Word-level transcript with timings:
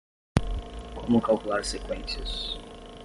Como 0.95 1.21
calcular 1.21 1.63
seqüências? 1.63 2.57